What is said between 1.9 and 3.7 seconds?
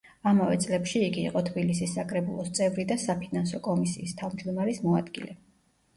საკრებულოს წევრი და საფინანსო